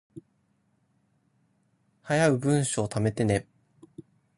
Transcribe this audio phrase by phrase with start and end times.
[2.01, 3.45] 早う文章溜めてね